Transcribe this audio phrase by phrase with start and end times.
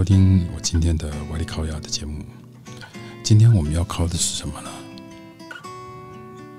[0.00, 2.24] 收听我今天的瓦力烤窑的节目。
[3.22, 4.70] 今天我们要靠的是什么呢？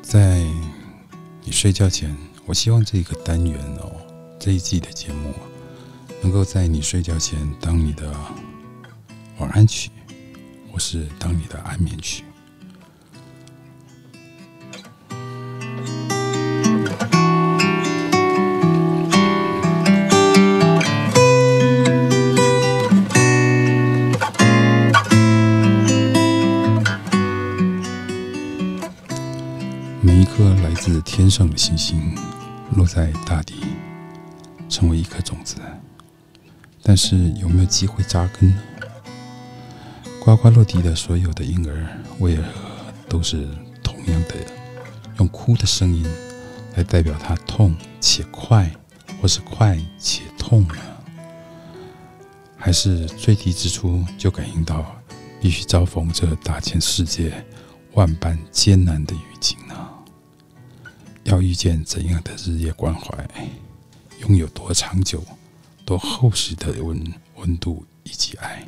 [0.04, 0.46] 在
[1.44, 4.00] 你睡觉前，我希望这个单元哦，
[4.40, 5.34] 这一季的节目
[6.22, 8.16] 能够在你睡觉前当你的
[9.40, 9.90] 晚安曲，
[10.72, 12.24] 或是当你的安眠曲。
[31.42, 32.16] 上的星星，
[32.76, 33.56] 落在大地，
[34.70, 35.56] 成为一颗种子。
[36.84, 38.62] 但是有没有机会扎根呢？
[40.24, 42.44] 呱呱落地的所有的婴儿，为何
[43.10, 43.48] 都是
[43.82, 44.36] 同样的，
[45.18, 46.06] 用哭的声音
[46.76, 48.72] 来代表他痛且快，
[49.20, 50.76] 或是快且痛呢？
[52.56, 54.96] 还是最低之初就感应到，
[55.42, 57.34] 必须遭逢这大千世界
[57.94, 59.71] 万般艰难的语境呢？
[61.24, 63.28] 要遇见怎样的日夜关怀，
[64.22, 65.24] 拥有多长久、
[65.86, 68.68] 多厚实的温温度以及爱，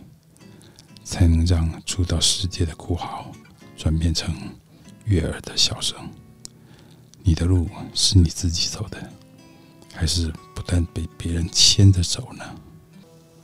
[1.03, 3.31] 才能让初到世界的哭嚎
[3.75, 4.35] 转变成
[5.05, 5.97] 悦耳的笑声？
[7.23, 9.11] 你的路是你自己走的，
[9.93, 12.43] 还是不断被别人牵着走呢？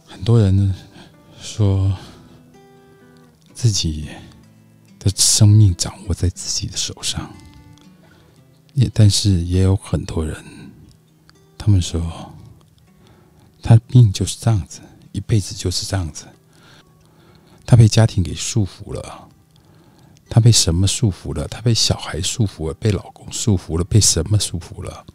[0.05, 0.75] 很多人呢
[1.41, 1.95] 说
[3.53, 4.09] 自己
[4.99, 7.31] 的生命掌握在自己的手上。
[8.79, 10.41] 也，但是也有很多人，
[11.57, 12.33] 他们说，
[13.61, 14.79] 他命就是这样子，
[15.11, 16.25] 一辈子就是这样子。
[17.65, 19.27] 他被家庭给束缚了，
[20.29, 21.45] 他被什么束缚了？
[21.49, 25.05] 他被小孩束缚了，被老公束缚了，被什么束缚了？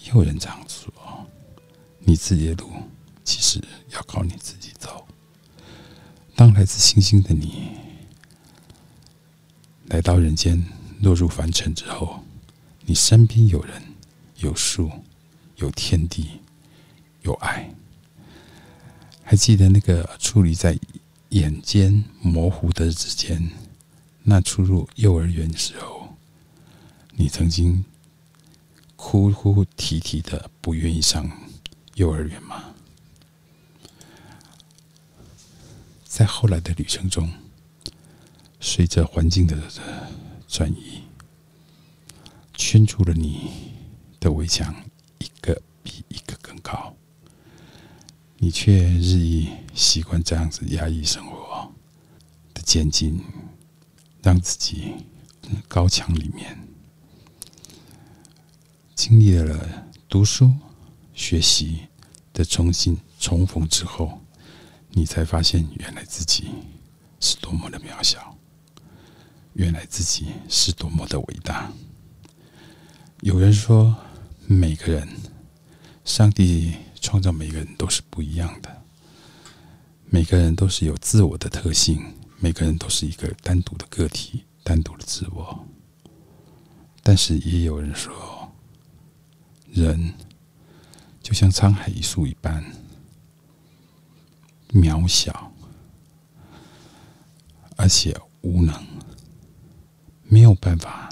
[0.00, 0.92] 也有人这样说。
[2.00, 2.72] 你自己的路，
[3.22, 5.06] 其实要靠你自己走。
[6.34, 7.70] 当来自星星的你
[9.86, 10.66] 来到人间，
[11.02, 12.20] 落入凡尘之后。
[12.88, 13.82] 你身边有人，
[14.36, 14.88] 有树，
[15.56, 16.40] 有天地，
[17.22, 17.68] 有爱。
[19.24, 20.78] 还记得那个矗立在
[21.30, 23.50] 眼间模糊的指尖，
[24.22, 26.16] 那初入幼儿园时候，
[27.16, 27.84] 你曾经
[28.94, 31.28] 哭哭啼啼的不愿意上
[31.96, 32.66] 幼儿园吗？
[36.04, 37.28] 在后来的旅程中，
[38.60, 39.60] 随着环境的
[40.46, 41.02] 转移。
[42.68, 43.48] 圈住了你
[44.18, 44.74] 的围墙，
[45.20, 46.96] 一个比一个更高，
[48.38, 51.72] 你却日益习惯这样子压抑生活
[52.52, 53.22] 的渐进，
[54.20, 54.94] 让自己
[55.68, 56.58] 高墙里面
[58.96, 60.52] 经历了读书
[61.14, 61.86] 学习
[62.32, 64.20] 的重新重逢之后，
[64.90, 66.48] 你才发现原来自己
[67.20, 68.36] 是多么的渺小，
[69.52, 71.72] 原来自己是多么的伟大。
[73.22, 73.96] 有人说，
[74.46, 75.08] 每个人，
[76.04, 78.82] 上帝创造每个人都是不一样的，
[80.04, 85.66] 每个人都是有自我的特性，每个人都是一个单独的个体，单独的自我。
[87.02, 88.52] 但是也有人说，
[89.72, 90.12] 人
[91.22, 92.62] 就像沧海一粟一般
[94.72, 95.50] 渺小，
[97.76, 98.86] 而且无能，
[100.24, 101.08] 没有办法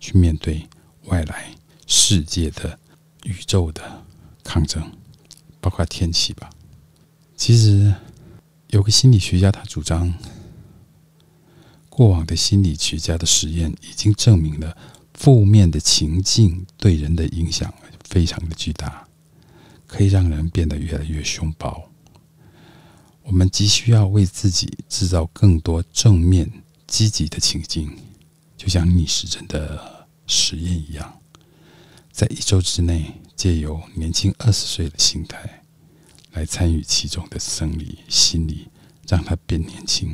[0.00, 0.68] 去面对。
[1.06, 1.54] 外来
[1.86, 2.78] 世界的
[3.24, 4.04] 宇宙的
[4.42, 4.82] 抗争，
[5.60, 6.50] 包括天气吧。
[7.36, 7.94] 其实
[8.68, 10.12] 有个心理学家，他主张，
[11.88, 14.76] 过往的心理学家的实验已经证明了，
[15.14, 17.72] 负面的情境对人的影响
[18.04, 19.06] 非常的巨大，
[19.86, 21.88] 可以让人变得越来越凶暴。
[23.22, 26.50] 我们急需要为自己制造更多正面
[26.86, 27.96] 积极的情境，
[28.56, 29.95] 就像逆时针的。
[30.26, 31.20] 实验一样，
[32.10, 35.62] 在一周之内，借由年轻二十岁的心态
[36.32, 38.68] 来参与其中的生理、心理，
[39.06, 40.08] 让他变年轻；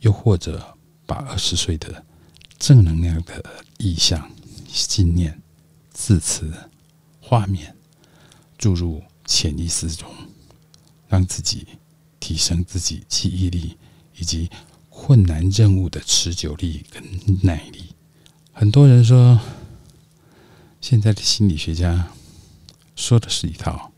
[0.00, 0.76] 又或者
[1.06, 2.04] 把二十岁的
[2.58, 4.30] 正能量的意象、
[4.68, 5.40] 信念、
[5.90, 6.52] 字词、
[7.20, 7.74] 画面
[8.58, 10.08] 注入潜意识中，
[11.08, 11.66] 让自己
[12.20, 13.76] 提升自己记忆力
[14.16, 14.50] 以及
[14.90, 17.02] 困难任务的持久力跟
[17.42, 17.93] 耐力。
[18.56, 19.40] 很多人说，
[20.80, 22.08] 现在的心理学家
[22.94, 23.90] 说的是一套，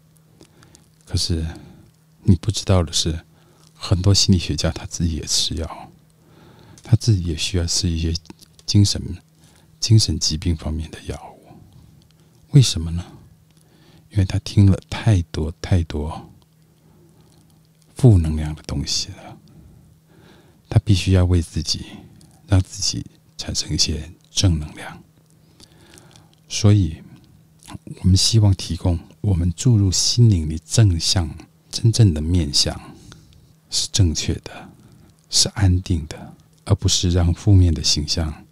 [1.05, 1.47] 可是
[2.23, 3.21] 你不知道的是，
[3.75, 5.93] 很多心理学家他自己也吃药，
[6.83, 8.15] 他自己也需要吃一些
[8.65, 9.01] 精神
[9.79, 11.49] 精神疾病方面的药物。
[12.53, 13.05] 为什么呢？
[14.11, 16.33] 因为他听了太多太多
[17.95, 19.37] 负能量的东西了，
[20.71, 21.85] 他必须要为自己
[22.47, 23.05] 让自己
[23.37, 25.03] 产生一些正能量。
[26.49, 27.03] 所以，
[28.03, 31.29] 我们希望提供我们注入心灵的正向、
[31.71, 32.81] 真正的面相
[33.69, 34.69] 是正确的，
[35.29, 36.35] 是安定的，
[36.65, 38.45] 而不是让负面的形象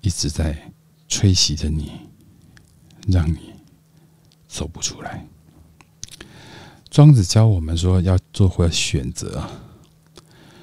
[0.00, 0.72] 一直在
[1.08, 1.90] 吹袭着你，
[3.08, 3.54] 让你
[4.46, 5.26] 走不出来。
[6.88, 9.50] 庄子教我们说，要做会选择，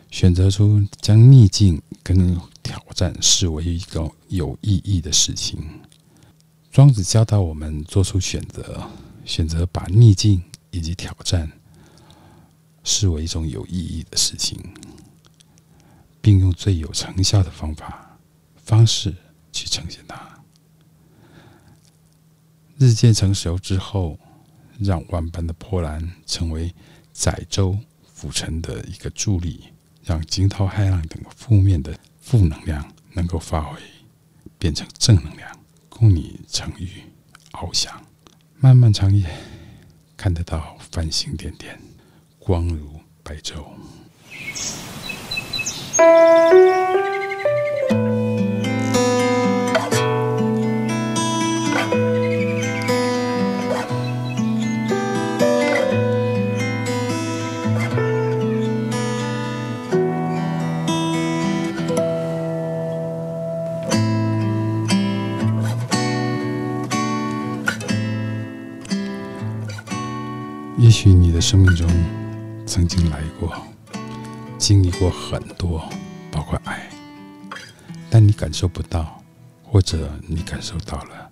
[0.10, 5.82] 选择出将逆境跟挑战视为一个有意义的事情。
[6.72, 8.90] 庄子教导我们做出选择，
[9.26, 11.52] 选择把逆境以及挑战
[12.84, 14.58] 视为一种有意义的事情，
[16.22, 18.18] 并用最有成效的方法
[18.56, 19.14] 方式
[19.52, 20.30] 去呈现它。
[22.78, 24.18] 日渐成熟之后，
[24.80, 26.74] 让万般的波澜成为
[27.12, 27.78] 载舟
[28.12, 29.66] 浮沉的一个助力，
[30.04, 33.80] 让惊涛骇浪等负面的负能量能够发挥，
[34.58, 35.52] 变成正能量。
[35.90, 37.04] 供你成语
[37.52, 38.02] 翱翔，
[38.58, 39.30] 漫漫长夜，
[40.18, 41.80] 看得到繁星点点，
[42.40, 43.66] 光如白昼。
[70.82, 71.88] 也许你的生命中
[72.66, 73.56] 曾经来过，
[74.58, 75.88] 经历过很多，
[76.32, 76.90] 包括爱，
[78.10, 79.24] 但你感受不到，
[79.62, 81.32] 或者你感受到了，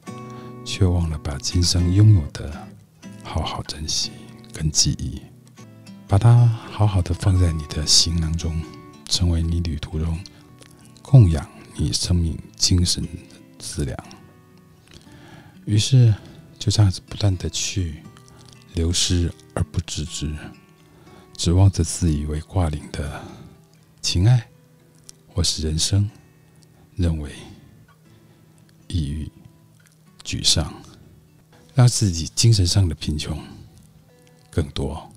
[0.64, 2.68] 却忘了把今生拥有的
[3.24, 4.12] 好好珍惜
[4.54, 5.20] 跟记忆，
[6.08, 8.56] 把它好好的放在你的行囊中，
[9.08, 10.16] 成为你旅途中
[11.02, 13.10] 供养你生命精神的
[13.58, 13.98] 资粮。
[15.66, 16.14] 于是
[16.60, 18.04] 就这样子不断的去。
[18.74, 20.34] 流失而不自知，
[21.36, 23.22] 指望着自以为挂零的
[24.02, 24.48] 情爱，
[25.28, 26.10] 或是人生，
[26.96, 27.32] 认为
[28.88, 29.30] 抑郁、
[30.24, 30.74] 沮丧，
[31.74, 33.42] 让自己精神上的贫穷
[34.50, 35.12] 更多，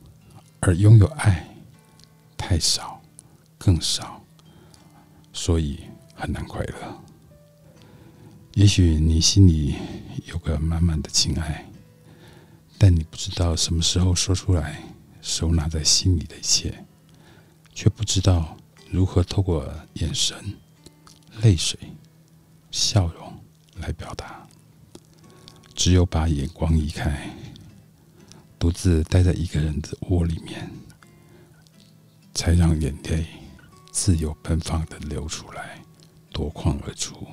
[0.61, 1.49] 而拥有爱
[2.37, 3.01] 太少，
[3.59, 4.25] 更少，
[5.33, 5.81] 所以
[6.15, 7.03] 很难快乐。
[8.55, 9.77] 也许你心里
[10.27, 11.67] 有个满满的情爱。
[12.85, 14.83] 但你不知道什么时候说出来，
[15.21, 16.85] 收纳在心里的一切，
[17.73, 18.57] 却不知道
[18.91, 20.37] 如何透过眼神、
[21.43, 21.79] 泪水、
[22.73, 23.41] 笑容
[23.77, 24.45] 来表达。
[25.77, 27.31] 只有把眼光移开，
[28.59, 30.69] 独自待在一个人的窝里面，
[32.35, 33.25] 才让眼泪
[33.93, 35.81] 自由奔放的流出来，
[36.33, 37.25] 夺眶而出。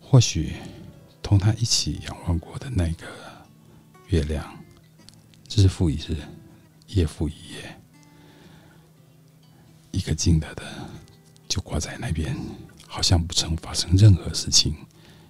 [0.00, 0.54] 或许
[1.22, 3.29] 同他一起仰望过的那个。
[4.10, 4.44] 月亮，
[5.54, 6.16] 日复一日，
[6.88, 7.80] 夜复一夜，
[9.92, 10.64] 一个静的的
[11.48, 12.36] 就挂在那边，
[12.88, 14.74] 好像不曾发生任何事情，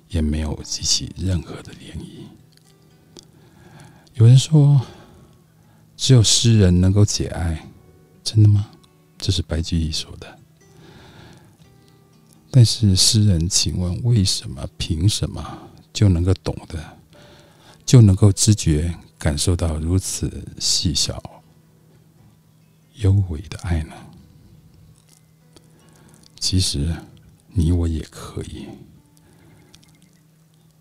[0.08, 2.24] 也没有激起任何的涟漪。
[4.14, 4.80] 有人说，
[5.94, 7.68] 只有诗人能够解爱，
[8.24, 8.70] 真的吗？
[9.18, 10.38] 这是白居易说的。
[12.50, 14.66] 但是诗人，请问为什么？
[14.78, 16.99] 凭什么就能够懂得？
[17.90, 21.20] 就能够知觉感受到如此细小、
[22.98, 23.92] 幽微的爱呢？
[26.38, 26.94] 其实，
[27.48, 28.68] 你我也可以。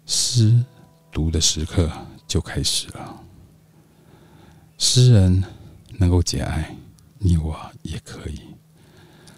[0.05, 0.63] 诗
[1.11, 1.91] 读的时刻
[2.27, 3.23] 就开始了。
[4.77, 5.43] 诗人
[5.97, 6.77] 能够解爱，
[7.17, 8.39] 你我也可以。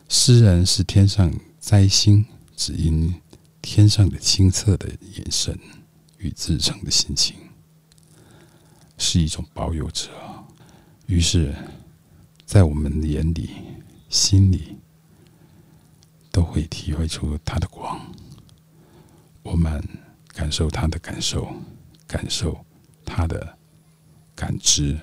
[0.09, 3.15] 诗人是天上摘星，只因
[3.61, 5.57] 天上的清澈的眼神
[6.17, 7.37] 与至诚的心情。
[9.03, 10.11] 是一种保有者，
[11.07, 11.51] 于是，
[12.45, 13.49] 在我们眼里、
[14.09, 14.77] 心里，
[16.31, 17.99] 都会体会出他的光。
[19.41, 19.83] 我们
[20.27, 21.51] 感受他的感受，
[22.05, 22.63] 感受
[23.03, 23.57] 他的
[24.35, 24.95] 感知。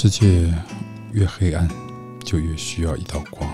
[0.00, 0.54] 世界
[1.12, 1.68] 越黑暗，
[2.24, 3.52] 就越需要一道光。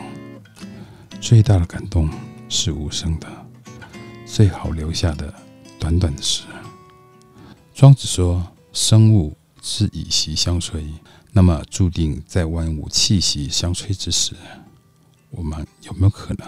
[1.19, 2.07] 最大的感动
[2.51, 3.27] 是无声的，
[4.27, 5.33] 最好留下的
[5.81, 6.43] 短短的诗。
[7.75, 10.87] 庄子说：“生物是以息相催，
[11.33, 14.35] 那么注定在万物气息相催之时，
[15.31, 16.47] 我们有没有可能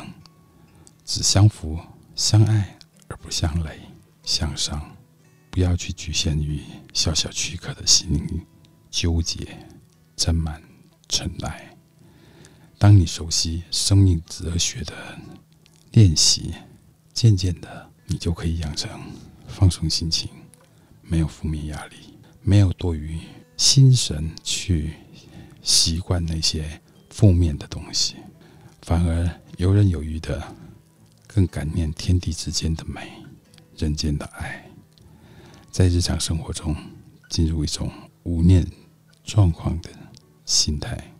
[1.06, 1.78] 只相扶
[2.14, 2.76] 相爱，
[3.08, 3.80] 而不相累
[4.22, 4.78] 相伤？
[5.50, 6.60] 不要去局限于
[6.92, 8.46] 小小躯壳的心灵
[8.90, 9.58] 纠结。”
[10.16, 10.62] 斟满
[11.08, 11.76] 尘埃。
[12.78, 14.94] 当你熟悉生命哲学的
[15.92, 16.54] 练习，
[17.12, 18.90] 渐渐的，你就可以养成
[19.46, 20.28] 放松心情，
[21.02, 21.96] 没有负面压力，
[22.42, 23.18] 没有多余
[23.56, 24.94] 心神去
[25.62, 28.16] 习惯那些负面的东西，
[28.82, 30.54] 反而游刃有余的，
[31.26, 33.10] 更感念天地之间的美，
[33.78, 34.70] 人间的爱，
[35.70, 36.76] 在日常生活中
[37.30, 37.90] 进入一种
[38.24, 38.70] 无念
[39.24, 39.90] 状况的。
[40.46, 41.12] 心态，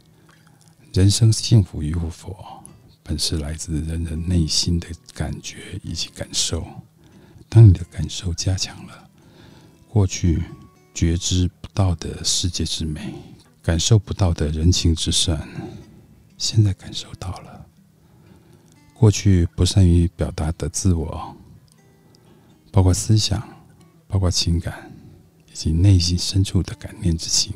[0.92, 2.62] 人生幸福与否，
[3.02, 6.64] 本是来自人人内心的感觉以及感受。
[7.48, 9.10] 当你的感受加强了，
[9.88, 10.44] 过去
[10.94, 13.14] 觉知不到的世界之美，
[13.60, 15.48] 感受不到的人情之善，
[16.38, 17.66] 现在感受到了。
[18.94, 21.36] 过去不善于表达的自我，
[22.70, 23.42] 包括思想，
[24.06, 24.88] 包括情感，
[25.52, 27.52] 以及内心深处的感念之情。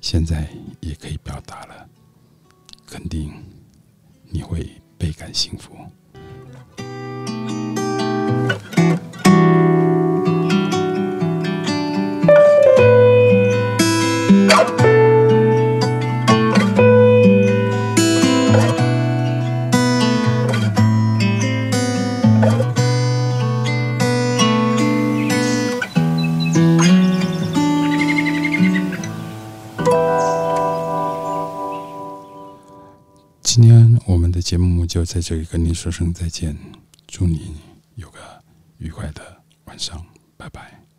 [0.00, 0.48] 现在
[0.80, 1.88] 也可以表达了，
[2.86, 3.32] 肯定
[4.24, 5.76] 你会倍感幸福。
[34.50, 36.56] 节目就在这里跟您说声再见，
[37.06, 37.54] 祝你
[37.94, 38.18] 有个
[38.78, 40.04] 愉快的晚上，
[40.36, 40.89] 拜拜。